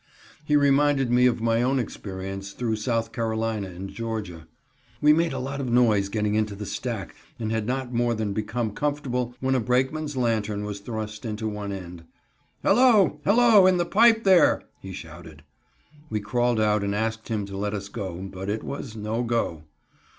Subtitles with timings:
[0.43, 4.47] He reminded me of my own experience through South Carolina and Georgia.
[4.99, 8.33] We made a lot of noise getting into the stack, and had not more than
[8.33, 12.05] become comfortable when a brakeman's lantern was thrust into one end.
[12.63, 13.19] "Hello!
[13.25, 13.67] Hello!
[13.67, 15.43] in the pipe there," he shouted.
[16.09, 19.65] We crawled out and asked him to let us go, but it was "no go."